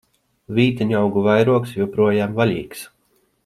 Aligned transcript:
Vīteņaugu 0.59 1.23
vairogs 1.29 1.75
joprojām 1.83 2.37
vaļīgs! 2.41 2.87